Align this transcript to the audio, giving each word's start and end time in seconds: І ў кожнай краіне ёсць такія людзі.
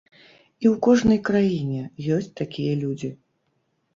І 0.63 0.65
ў 0.69 0.71
кожнай 0.85 1.19
краіне 1.27 1.81
ёсць 2.17 2.31
такія 2.41 2.73
людзі. 2.85 3.13